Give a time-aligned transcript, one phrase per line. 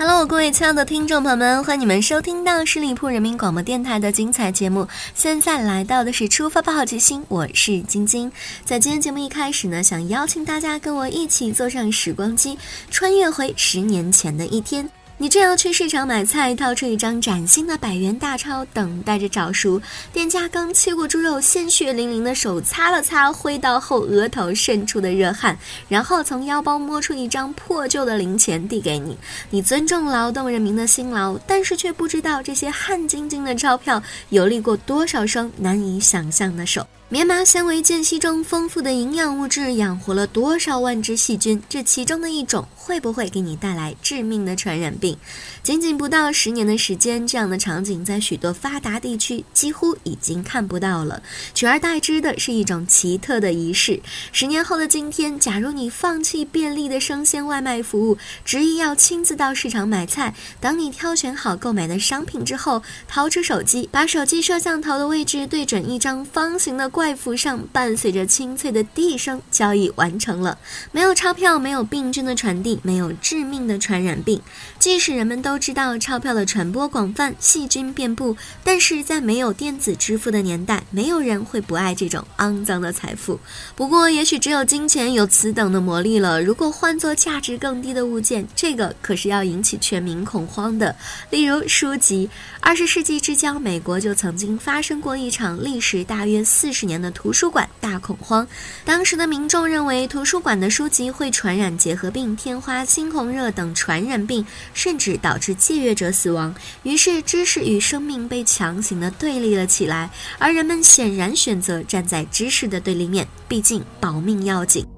[0.00, 4.86] Hello，各位亲爱的听众朋友们，欢迎你们收听到十里铺人民广播电台的精彩节目。
[5.12, 8.30] 现在来到的是出发吧好奇心，我是晶晶。
[8.64, 12.56] 在今天节目一开始呢，想邀请大家跟我一起坐上时光机，
[12.92, 14.88] 穿越回十年前的一天。
[15.20, 19.82] 你正要去市场买菜，掏出一张崭新的百元大钞，等待着找赎。
[20.12, 25.58] 店家刚切过猪肉，鲜血淋淋的手擦了擦挥刀后额头渗出的热汗，
[25.88, 29.18] 然后从腰包摸出一张破旧的零钱递给你。
[29.50, 36.86] 你尊重劳动人民的辛劳，但是却不知道这些汗津津的钞票游历过多少双难以想象的手。
[37.10, 41.62] 棉麻纤维间隙中丰富的营养物质养活了多少万只细菌？
[41.66, 45.16] 这其中的一种会不会给你带来致命的传染病？
[45.62, 51.22] 仅仅不到十年的时间，这样的场景在许多发达地区几乎已经看不到了，
[51.54, 54.02] 取而代之的是一种奇特的仪式。
[54.30, 66.90] 十年后的今天，假如你放弃便利的生鲜外卖服务，执意要亲自到市场买菜，当你挑选好购买的商品之后，掏出手机，把手机摄像头的位置对准一张方形的。
[66.98, 70.58] 怪符上伴随着清脆的滴声，交易完成了。
[70.90, 74.42] 没有钞票，没有病菌的传递，没有致命的传染病。
[74.80, 83.38] 即使人们都知道钞票的传播广泛，细菌遍布，但是在没有电子支付的年代，没有人会不爱这种肮脏的财富。
[83.76, 86.42] 不过，也许只有金钱有此等的魔力了。
[86.42, 90.96] 如果换作价值更低的物件，这个可是要引起全民恐慌的。
[91.30, 92.28] 例如书籍。
[92.60, 98.48] 二十世纪之交，美国就曾经发生过一场历时大约四十年的图书馆大恐慌。
[98.84, 106.54] 当时的民众认为，图书馆的书籍会传染结核病、天花、猩红热等传染病，甚至导致借阅者死亡。
[106.82, 110.10] 于是，知识与生命被强行的对立了起来。
[110.38, 114.97] 而人们显然选择站在知识的对立面，毕竟保命要紧。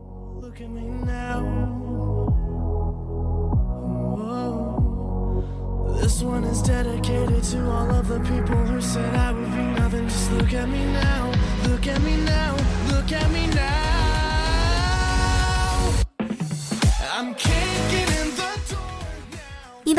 [6.10, 10.09] This one is dedicated to all of the people who said I would be nothing.
[10.09, 11.32] Just look at me now,
[11.69, 12.56] look at me now,
[12.88, 13.59] look at me now.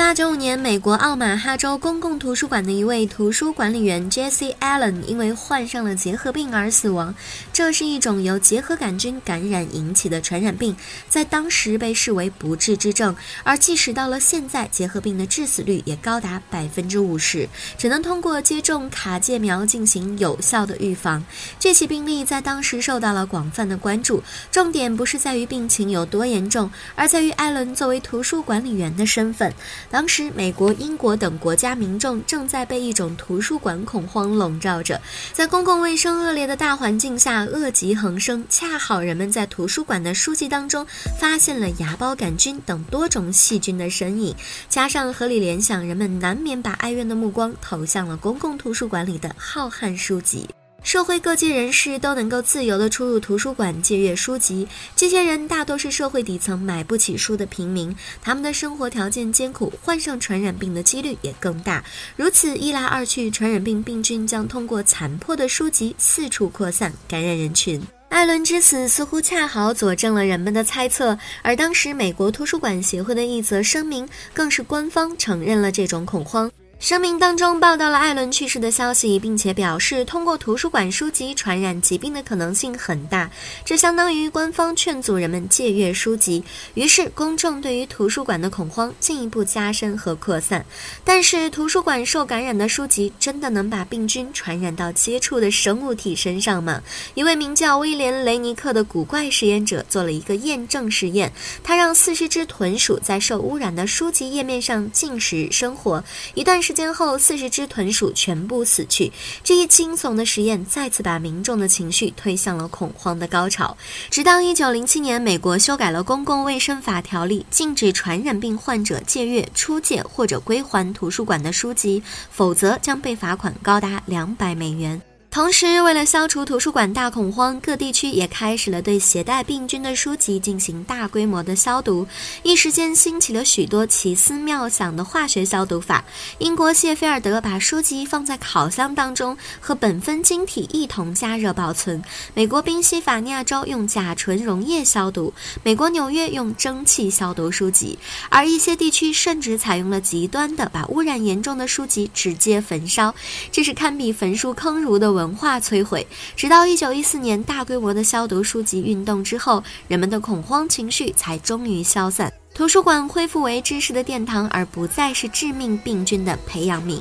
[0.02, 7.14] 八九五年，美国奥马哈州公共图书馆的一位图书管理员 Jesse Allen 因为患上了结核病而死亡。
[7.54, 10.76] 这是一种由结核杆菌感染引起的传染病，
[11.08, 13.16] 在当时被视为不治之症。
[13.44, 17.48] 而即使到了现在，结核病的致死率也高达百分之五十，
[17.78, 21.24] 只能通过接种卡介苗进行有效的预防。
[21.60, 29.54] 这起病例在当时受到了广泛的关注，重点不是在于病情有多严重，而在于艾伦作为图书管理员的身份。
[29.92, 35.00] 当时，美国、英国等国家民众正在被一种图书馆恐慌笼罩着，
[35.34, 38.44] 在公共卫生恶劣的大环境下，恶疾横生。
[38.50, 40.88] 恰好人们在图书馆的书籍当中
[41.20, 44.34] 发现了芽孢杆菌等多种细菌的身影，
[44.70, 50.48] 加上合理联想，人们难免把哀怨的目光投向了公共图书馆里的浩瀚书籍。
[50.84, 61.84] 社会各界人士都能够自由地出入图书馆借阅书籍，这些人大多是社会底层买不起书的平民，他们的生活条件艰苦，患上传染病的几率也更大。
[62.18, 67.82] 如此一来二去，传染病病菌将通过残破的书籍四处扩散，感染人群。
[68.10, 76.52] 艾伦之死似乎恰好佐证了人们的猜测，而当时美国图书馆协会的一则声明，更是官方承认了这种恐慌。
[76.82, 83.30] 声明当中报道了艾伦去世的消息，并且表示通过图书馆书籍传染疾病的可能性很大，
[83.64, 86.44] 这相当于官方劝阻人们借阅书籍。
[86.74, 90.66] 于是公众对于图书馆的恐慌进一步加深和扩散。
[91.06, 96.82] 但是图书馆受感染的书籍真的能把病菌传染到接触的生物体身上吗？
[97.14, 101.32] 一位名叫威廉·雷尼克的古怪实验者做了一个验证实验，
[101.64, 106.04] 他让四十只豚鼠在受污染的书籍页面上进食生活，
[106.34, 106.71] 一段时。
[106.72, 109.12] 时间后，四十只豚鼠全部死去。
[109.44, 113.76] 这一惊悚的实验再次把民众的情绪推向了恐慌的高潮。
[114.10, 122.02] 直到一九零七年，美国修改了公共卫生法条例，禁止传染病患者借阅、出借或者归还图书馆的书籍，
[122.32, 125.11] 否则将被罚款高达两百美元。
[125.32, 132.06] 同时，为了消除图书馆大恐慌，各地区也开始了对携带病菌的书籍进行大规模的消毒。
[132.44, 136.04] 一时间，兴起了许多奇思妙想的化学消毒法。
[136.40, 142.04] 英国谢菲尔德把书籍放在烤箱当中，和苯分晶体一同加热保存。
[142.34, 145.34] 美国宾夕法尼亚州用甲醇溶液消毒，
[145.64, 147.98] 美国纽约用蒸汽消毒书籍，
[148.28, 153.16] 而一些地区甚至采用了极端的把污染严重的书籍直接焚烧，
[153.50, 155.21] 这是堪比焚书坑儒的文。
[155.22, 167.00] 文化摧毁，直到一九一四年大规模的消毒书籍运动之后，人们的恐慌情绪才终于消散，图书馆恢复为知识的殿堂，而不再是致命病菌的培养皿。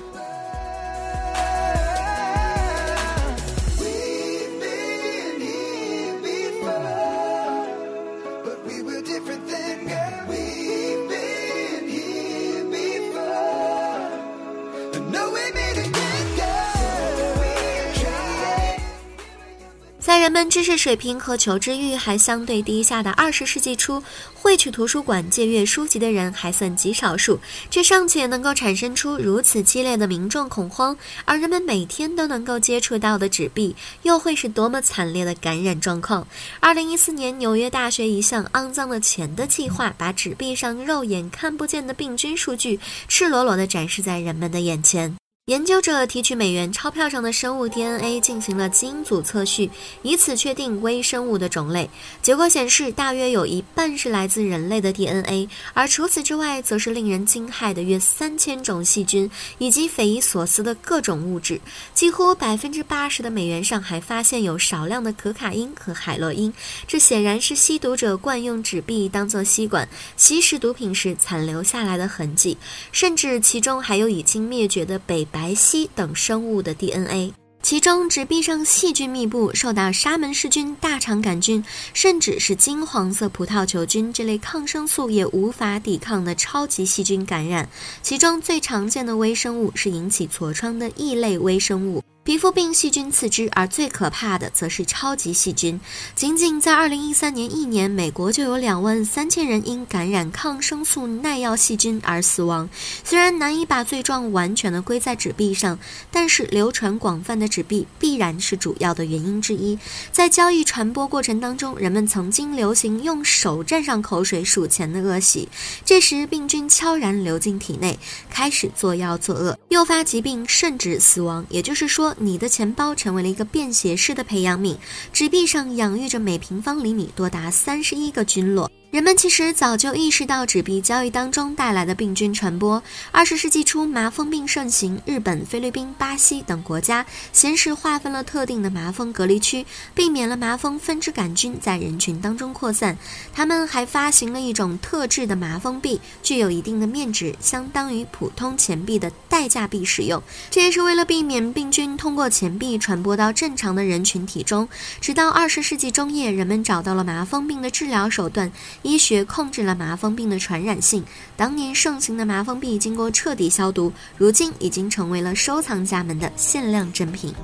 [20.30, 24.00] 人们知识水平和求知欲还相对低下的二十世纪初，
[24.32, 36.24] 会去图书馆借阅书籍的人还算极少数，这尚且能够产生出如此激烈的民众恐慌，而人们每天都能够接触到的纸币，又会是多么惨烈的感染状况？
[36.60, 42.78] 二零一四年，纽约大学一项肮脏的钱的计划，把纸币上肉眼看不见的病菌数据，
[43.08, 45.19] 赤裸裸地展示在人们的眼前。
[45.50, 49.68] 研究者提取美元钞票上的生物 DNA 进行了基因组测序，
[50.02, 51.90] 以此确定微生物的种类。
[52.22, 61.60] 结果显示，大约有一半是来自人类的 DNA，而除此之外，则是令人惊骇的约三千种细菌以及匪夷所思的各种物质。
[61.92, 66.54] 几乎百分之八十的美元上还发现有少量的可卡因和海洛因，
[66.86, 72.56] 这显然是吸毒者惯用纸币当做吸管吸食毒品时残留下来的痕迹，
[72.92, 75.39] 甚至其中还有已经灭绝的北白。
[75.40, 77.32] 白皙等生物的 DNA，
[77.62, 81.64] 其中纸币上细菌密布，受到沙门氏菌、大肠杆菌，
[81.94, 87.66] 甚至是金黄色葡萄球菌这类抗生素也无法抵抗的超级细菌感染。
[88.02, 92.04] 其中最常见的微生物是引起痤疮的异类微生物。
[92.30, 95.80] 皮肤病细菌次之，而最可怕的则是超级细菌。
[96.14, 102.70] 仅仅在二零一三年一年，美国就有两万三千人因感染抗生素耐药细菌而死亡。
[103.02, 105.76] 虽然难以把罪状完全的归在纸币上，
[106.12, 109.76] 但是流传广泛的纸币必然是主要的原因之一。
[110.12, 115.48] 在交易传播过程当中，人们曾经流行用手蘸上口水数钱的恶习，
[115.84, 117.98] 这时病菌悄然流进体内，
[118.30, 121.44] 开始作妖作恶，诱发疾病甚至死亡。
[121.50, 122.14] 也就是说。
[122.22, 124.76] 你的钱包成为了一个便携式的培养皿，
[125.10, 128.70] 纸币上养育着每平方厘米多达三十一个菌落。
[128.90, 132.82] 人们其实早就意识到纸币交易当中带来的病菌传播。
[133.12, 139.64] 二十世纪初，麻风病盛行，日本、菲律宾、巴西等国家先是划分了特定的麻风隔离区，
[139.94, 142.98] 避免了麻风分支杆菌在人群当中扩散。
[143.32, 150.20] 他们还发行了一种特制的麻风币，具有一定的面值，相当于普通钱币的代价币使用。
[150.50, 154.68] 这也是为了避免病菌通过钱币传播到正常的人群体中。
[155.00, 158.50] 直到二十世纪中叶，人们找到了麻风病的治疗手段。
[158.82, 161.04] 医学控制了麻风病的传染性。
[161.36, 167.34] 当年盛行的麻风病经过彻底消毒，如今已经成为了收藏家们的限量珍品。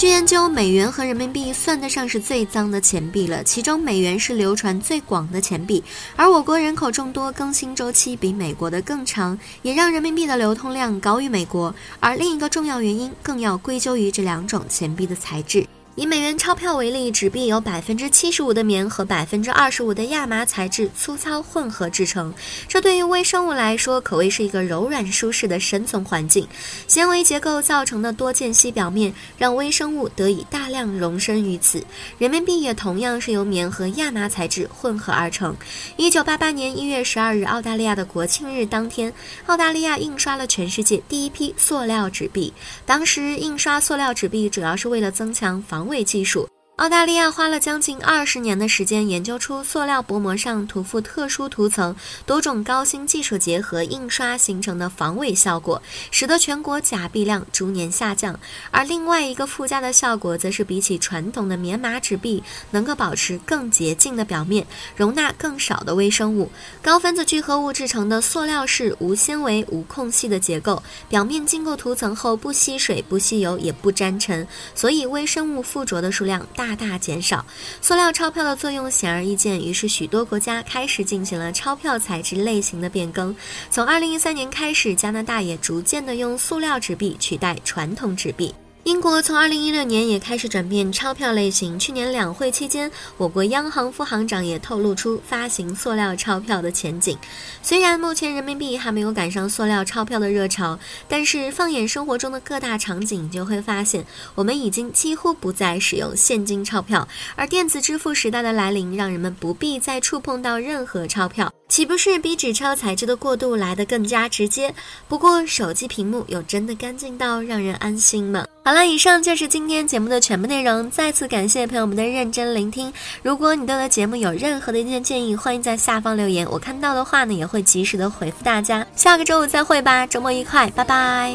[0.00, 3.44] 据研究，美元和人民币算得上是最脏的钱币了。
[3.44, 5.84] 其中，美元是流传最广的钱币，
[6.16, 11.74] 而我国人口众多，更新周期比美国的更长，也让人民币的流通量高于美国。
[12.00, 15.66] 而另一个重要原因，更要归咎于这两种钱币的材质。
[16.00, 22.32] 以美元钞票为例，纸币由百分之七十五的棉和百分之二十五的亚麻材质粗糙混合制成，
[22.66, 26.48] 这对于微生物来说可谓是一个柔软舒适的生存环境。
[26.88, 31.84] 纤维结构造成的多间隙表面，让微生物得以大量容身于此。
[32.16, 35.54] 人民币也同样是由棉和亚麻材质混合而成。
[35.98, 39.12] 一九八八年一月十二日，澳大利亚的国庆日当天，
[39.44, 42.50] 澳大利亚印刷了全世界第一批塑料纸币。
[42.86, 45.89] 当时印刷塑料纸币主要是为了增强防。
[45.90, 46.48] 位技术。
[46.80, 51.94] 澳大利亚花了将近二十年的时间研究出塑料薄膜上涂覆特殊涂层、
[52.24, 58.40] 多种高新技术结合印刷形成的防伪效果，使得全国假币量逐年下降。
[58.70, 66.50] 而另外一个附加的效果，则是比起传统的棉麻纸币，能够保持更洁净的表面，容纳更少的微生物。
[66.80, 76.69] 高分子聚合物制成的塑料是无纤维、无空隙的结构，表面经过涂层后不吸水、不吸油、也不沾尘，所以微生物附着的数量大。
[76.70, 77.44] 大大减少，
[77.82, 83.34] 塑料钞票的作用显而易见，于是许多国家开始进行了钞票材质类型的变更。
[83.70, 88.54] 从二零一三年开始，加拿大也逐渐的用塑料纸币取代传统纸币。
[88.90, 91.78] 英国从二零一六年也开始转变钞票类型。
[91.78, 97.16] 去年两会期间，我国央行副行长也透露出发行塑料钞票的前景。
[97.62, 104.04] 虽然目前人民币还没有赶上塑料钞票的热潮，但是放眼生活中的各大场景，就会发现
[104.34, 107.06] 我们已经几乎不再使用现金钞票，
[107.36, 111.48] 而电子支付时代的来临，让人们不必再触碰到任何钞票。
[111.68, 114.74] 岂不是比纸钞材质的过渡来得更加直接？
[115.06, 118.44] 不过手机屏幕有真的干净到让人安心吗？
[118.62, 120.88] 好了，以上就是今天节目的全部内容。
[120.90, 122.92] 再次感谢朋友们的认真聆听。
[123.22, 128.86] 如果你对我的节目有任何的意见建议，欢迎在下方留言，我看到的话呢也会及时的回复大家。
[128.94, 131.34] 下个周五再会吧，周末愉快，拜拜。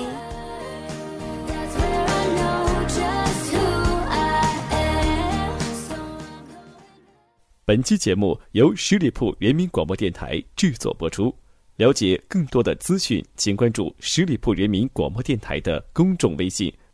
[7.66, 11.36] 本期节目由十里铺人民广播电台制作播出。
[11.78, 16.72] 了解更多的资讯，请关注十里铺人民广播电台的公众微信